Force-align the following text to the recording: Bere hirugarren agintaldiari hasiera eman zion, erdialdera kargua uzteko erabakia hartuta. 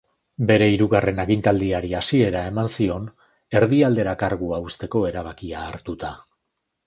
Bere 0.51 0.67
hirugarren 0.75 1.19
agintaldiari 1.23 1.91
hasiera 1.99 2.41
eman 2.53 2.71
zion, 2.77 3.05
erdialdera 3.59 4.17
kargua 4.23 4.61
uzteko 4.71 5.03
erabakia 5.13 5.67
hartuta. 5.69 6.11